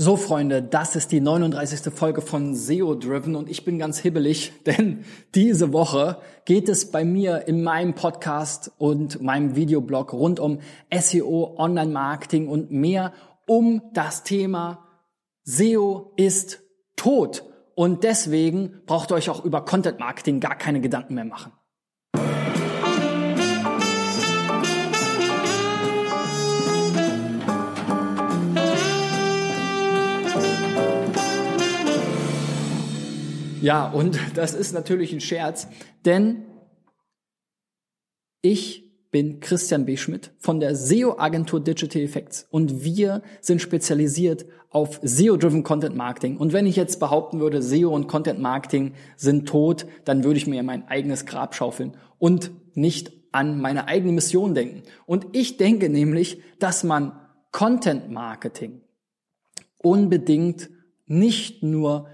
[0.00, 1.92] So Freunde, das ist die 39.
[1.92, 7.04] Folge von SEO Driven und ich bin ganz hibbelig, denn diese Woche geht es bei
[7.04, 10.60] mir in meinem Podcast und meinem Videoblog rund um
[10.96, 13.12] SEO, Online-Marketing und mehr
[13.48, 14.86] um das Thema
[15.42, 16.60] SEO ist
[16.94, 17.42] tot.
[17.74, 21.50] Und deswegen braucht ihr euch auch über Content Marketing gar keine Gedanken mehr machen.
[33.68, 35.68] Ja, und das ist natürlich ein Scherz,
[36.06, 36.46] denn
[38.40, 39.98] ich bin Christian B.
[39.98, 46.38] Schmidt von der SEO-Agentur Digital Effects und wir sind spezialisiert auf SEO-driven Content Marketing.
[46.38, 50.46] Und wenn ich jetzt behaupten würde, SEO und Content Marketing sind tot, dann würde ich
[50.46, 54.82] mir mein eigenes Grab schaufeln und nicht an meine eigene Mission denken.
[55.04, 57.20] Und ich denke nämlich, dass man
[57.52, 58.80] Content Marketing
[59.76, 60.70] unbedingt
[61.04, 62.08] nicht nur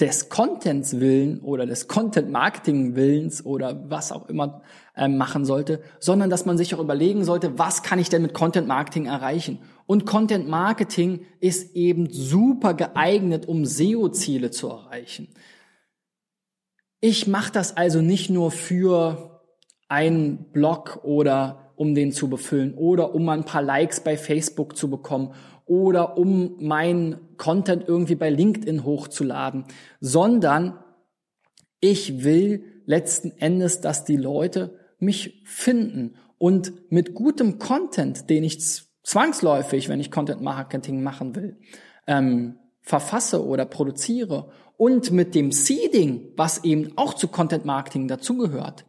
[0.00, 4.62] des Contents willen oder des Content Marketing Willens oder was auch immer
[4.96, 8.34] äh, machen sollte, sondern dass man sich auch überlegen sollte, was kann ich denn mit
[8.34, 9.60] Content Marketing erreichen?
[9.86, 15.28] Und Content Marketing ist eben super geeignet, um SEO-Ziele zu erreichen.
[17.00, 19.42] Ich mache das also nicht nur für
[19.88, 24.76] einen Blog oder um den zu befüllen oder um mal ein paar Likes bei Facebook
[24.76, 25.34] zu bekommen
[25.66, 29.64] oder um mein Content irgendwie bei LinkedIn hochzuladen,
[30.00, 30.78] sondern
[31.80, 36.16] ich will letzten Endes, dass die Leute mich finden.
[36.38, 38.60] Und mit gutem Content, den ich
[39.02, 41.58] zwangsläufig, wenn ich Content Marketing machen will,
[42.06, 48.84] ähm, verfasse oder produziere und mit dem Seeding, was eben auch zu Content Marketing dazugehört,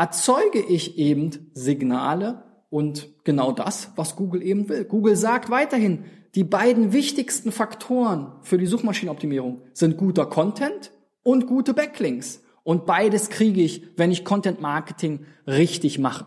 [0.00, 4.84] erzeuge ich eben Signale, und genau das, was Google eben will.
[4.84, 6.04] Google sagt weiterhin,
[6.36, 10.92] die beiden wichtigsten Faktoren für die Suchmaschinenoptimierung sind guter Content
[11.24, 12.42] und gute Backlinks.
[12.62, 16.26] Und beides kriege ich, wenn ich Content Marketing richtig mache.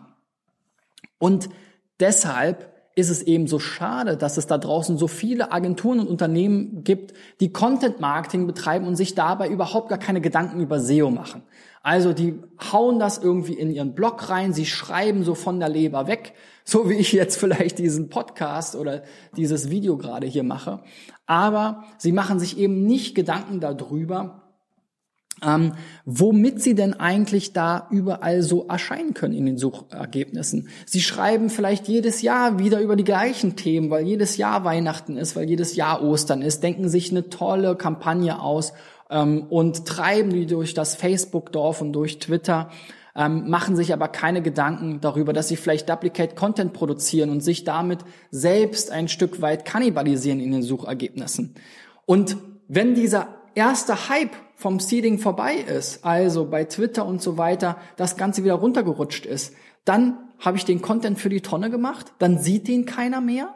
[1.18, 1.48] Und
[2.00, 6.84] deshalb ist es eben so schade, dass es da draußen so viele Agenturen und Unternehmen
[6.84, 11.42] gibt, die Content Marketing betreiben und sich dabei überhaupt gar keine Gedanken über SEO machen.
[11.82, 12.40] Also die
[12.72, 16.34] hauen das irgendwie in ihren Blog rein, sie schreiben so von der Leber weg,
[16.64, 19.02] so wie ich jetzt vielleicht diesen Podcast oder
[19.36, 20.80] dieses Video gerade hier mache.
[21.26, 24.43] Aber sie machen sich eben nicht Gedanken darüber,
[25.46, 25.74] ähm,
[26.04, 30.68] womit sie denn eigentlich da überall so erscheinen können in den Suchergebnissen.
[30.86, 35.36] Sie schreiben vielleicht jedes Jahr wieder über die gleichen Themen, weil jedes Jahr Weihnachten ist,
[35.36, 38.72] weil jedes Jahr Ostern ist, denken sich eine tolle Kampagne aus
[39.10, 42.70] ähm, und treiben die durch das Facebook-Dorf und durch Twitter,
[43.16, 47.64] ähm, machen sich aber keine Gedanken darüber, dass sie vielleicht Duplicate Content produzieren und sich
[47.64, 48.00] damit
[48.30, 51.54] selbst ein Stück weit kannibalisieren in den Suchergebnissen.
[52.06, 57.78] Und wenn dieser erste Hype vom Seeding vorbei ist, also bei Twitter und so weiter,
[57.96, 59.54] das Ganze wieder runtergerutscht ist,
[59.84, 63.54] dann habe ich den Content für die Tonne gemacht, dann sieht den keiner mehr.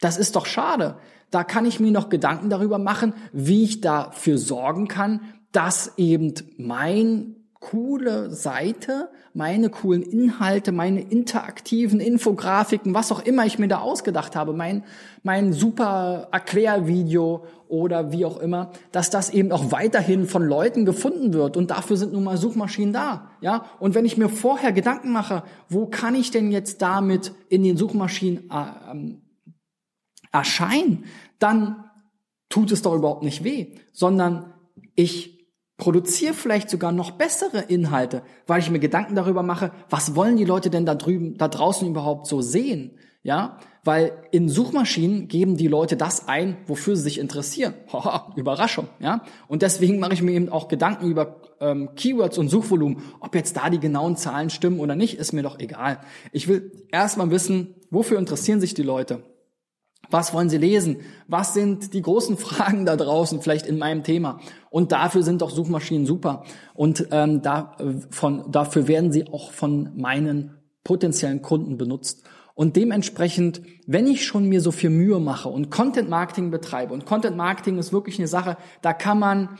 [0.00, 0.98] Das ist doch schade.
[1.30, 5.20] Da kann ich mir noch Gedanken darüber machen, wie ich dafür sorgen kann,
[5.52, 13.58] dass eben mein coole Seite, meine coolen Inhalte, meine interaktiven Infografiken, was auch immer ich
[13.58, 14.84] mir da ausgedacht habe, mein,
[15.22, 21.32] mein super Erklärvideo oder wie auch immer, dass das eben auch weiterhin von Leuten gefunden
[21.32, 23.64] wird und dafür sind nun mal Suchmaschinen da, ja?
[23.80, 27.78] Und wenn ich mir vorher Gedanken mache, wo kann ich denn jetzt damit in den
[27.78, 29.22] Suchmaschinen äh, ähm,
[30.32, 31.04] erscheinen,
[31.38, 31.84] dann
[32.50, 34.52] tut es doch überhaupt nicht weh, sondern
[34.94, 35.33] ich
[35.76, 40.44] produziere vielleicht sogar noch bessere Inhalte, weil ich mir Gedanken darüber mache, was wollen die
[40.44, 42.98] Leute denn da drüben, da draußen überhaupt so sehen?
[43.22, 47.72] Ja, weil in Suchmaschinen geben die Leute das ein, wofür sie sich interessieren.
[47.92, 49.22] Haha, Überraschung, ja.
[49.48, 53.02] Und deswegen mache ich mir eben auch Gedanken über ähm, Keywords und Suchvolumen.
[53.20, 56.00] Ob jetzt da die genauen Zahlen stimmen oder nicht, ist mir doch egal.
[56.32, 59.22] Ich will erstmal wissen, wofür interessieren sich die Leute?
[60.10, 60.98] Was wollen Sie lesen?
[61.28, 64.40] Was sind die großen Fragen da draußen, vielleicht in meinem Thema?
[64.70, 66.44] Und dafür sind doch Suchmaschinen super.
[66.74, 72.24] Und ähm, da, äh, von, dafür werden sie auch von meinen potenziellen Kunden benutzt.
[72.54, 77.04] Und dementsprechend, wenn ich schon mir so viel Mühe mache und Content Marketing betreibe, und
[77.04, 79.58] Content Marketing ist wirklich eine Sache, da kann man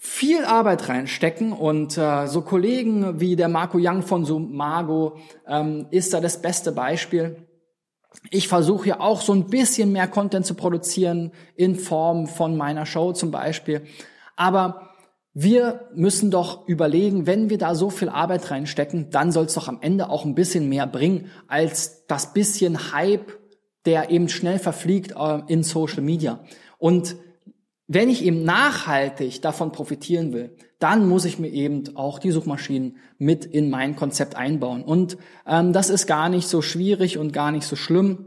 [0.00, 5.16] viel Arbeit reinstecken und äh, so Kollegen wie der Marco Young von Sumago
[5.46, 7.47] ähm, ist da das beste Beispiel
[8.30, 12.86] ich versuche ja auch so ein bisschen mehr Content zu produzieren in Form von meiner
[12.86, 13.82] Show zum Beispiel.
[14.36, 14.88] Aber
[15.34, 19.68] wir müssen doch überlegen, wenn wir da so viel Arbeit reinstecken, dann soll es doch
[19.68, 23.38] am Ende auch ein bisschen mehr bringen als das bisschen Hype,
[23.84, 26.40] der eben schnell verfliegt äh, in Social Media.
[26.78, 27.16] Und
[27.88, 32.98] wenn ich eben nachhaltig davon profitieren will, dann muss ich mir eben auch die Suchmaschinen
[33.16, 34.82] mit in mein Konzept einbauen.
[34.82, 38.26] Und ähm, das ist gar nicht so schwierig und gar nicht so schlimm.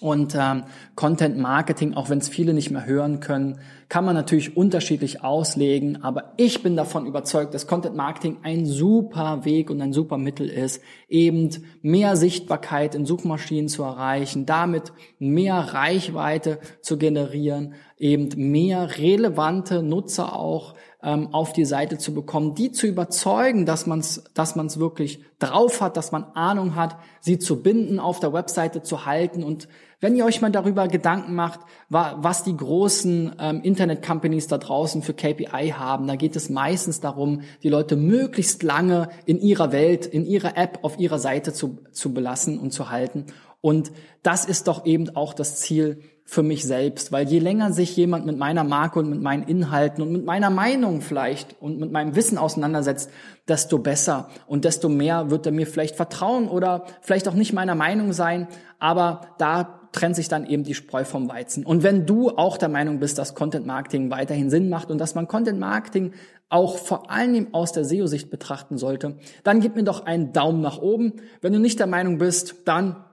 [0.00, 0.62] Und ähm,
[0.94, 3.58] Content Marketing, auch wenn es viele nicht mehr hören können,
[3.88, 6.02] kann man natürlich unterschiedlich auslegen.
[6.02, 10.48] Aber ich bin davon überzeugt, dass Content Marketing ein super Weg und ein super Mittel
[10.48, 11.50] ist, eben
[11.82, 20.34] mehr Sichtbarkeit in Suchmaschinen zu erreichen, damit mehr Reichweite zu generieren, eben mehr relevante Nutzer
[20.34, 24.78] auch ähm, auf die Seite zu bekommen, die zu überzeugen, dass man es dass man's
[24.78, 29.42] wirklich drauf hat, dass man Ahnung hat, sie zu binden, auf der Webseite zu halten.
[29.42, 29.68] Und
[30.00, 35.14] wenn ihr euch mal darüber Gedanken macht, was die großen ähm, Internet-Companies da draußen für
[35.14, 40.24] KPI haben, da geht es meistens darum, die Leute möglichst lange in ihrer Welt, in
[40.24, 43.26] ihrer App, auf ihrer Seite zu, zu belassen und zu halten.
[43.60, 43.92] Und
[44.22, 48.24] das ist doch eben auch das Ziel für mich selbst, weil je länger sich jemand
[48.24, 52.14] mit meiner Marke und mit meinen Inhalten und mit meiner Meinung vielleicht und mit meinem
[52.14, 53.10] Wissen auseinandersetzt,
[53.48, 57.74] desto besser und desto mehr wird er mir vielleicht vertrauen oder vielleicht auch nicht meiner
[57.74, 58.46] Meinung sein,
[58.78, 61.66] aber da trennt sich dann eben die Spreu vom Weizen.
[61.66, 65.16] Und wenn du auch der Meinung bist, dass Content Marketing weiterhin Sinn macht und dass
[65.16, 66.12] man Content Marketing
[66.48, 70.78] auch vor allem aus der SEO-Sicht betrachten sollte, dann gib mir doch einen Daumen nach
[70.78, 71.14] oben.
[71.40, 73.04] Wenn du nicht der Meinung bist, dann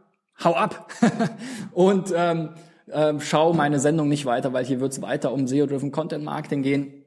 [0.44, 0.92] hau ab
[1.72, 2.50] und ähm,
[2.92, 6.64] ähm, schau meine Sendung nicht weiter, weil hier wird es weiter um SEO-Driven Content Marketing
[6.64, 7.06] gehen.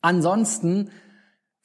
[0.00, 0.90] Ansonsten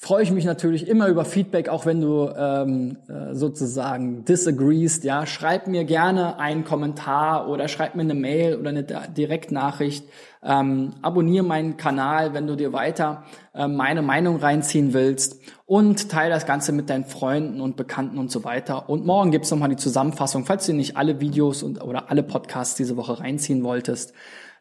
[0.02, 5.04] freue ich mich natürlich immer über Feedback, auch wenn du ähm, äh, sozusagen disagreest.
[5.04, 10.04] Ja, schreib mir gerne einen Kommentar oder schreib mir eine Mail oder eine Direktnachricht.
[10.44, 16.34] Ähm, abonniere meinen Kanal, wenn du dir weiter äh, meine Meinung reinziehen willst und teile
[16.34, 18.90] das Ganze mit deinen Freunden und Bekannten und so weiter.
[18.90, 22.74] Und morgen gibt's nochmal die Zusammenfassung, falls du nicht alle Videos und oder alle Podcasts
[22.74, 24.14] diese Woche reinziehen wolltest.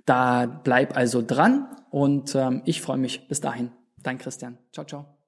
[0.05, 3.27] Da bleib also dran und ähm, ich freue mich.
[3.27, 3.71] Bis dahin,
[4.03, 4.59] dein Christian.
[4.71, 5.20] Ciao, ciao.